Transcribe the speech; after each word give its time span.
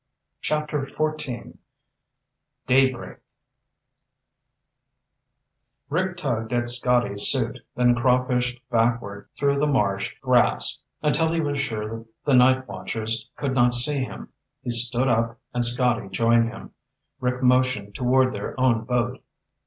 CHAPTER 0.41 0.79
XIV 0.79 1.59
Daybreak 2.65 3.19
Rick 5.91 6.17
tugged 6.17 6.51
at 6.51 6.71
Scotty's 6.71 7.27
suit, 7.27 7.59
then 7.75 7.93
crawfished 7.93 8.59
backward 8.71 9.27
through 9.37 9.59
the 9.59 9.67
marsh 9.67 10.09
grass 10.19 10.79
until 11.03 11.31
he 11.31 11.39
was 11.39 11.59
sure 11.59 12.05
the 12.25 12.33
night 12.33 12.67
watchers 12.67 13.29
could 13.35 13.53
not 13.53 13.73
see 13.75 14.03
him. 14.03 14.29
He 14.63 14.71
stood 14.71 15.07
up, 15.07 15.39
and 15.53 15.63
Scotty 15.63 16.09
joined 16.09 16.49
him. 16.49 16.71
Rick 17.19 17.43
motioned 17.43 17.93
toward 17.93 18.33
their 18.33 18.59
own 18.59 18.85
boat. 18.85 19.21